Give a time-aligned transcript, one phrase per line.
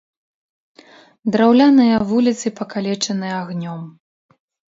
[1.33, 3.81] Драўляныя вуліцы пакалечаны агнём.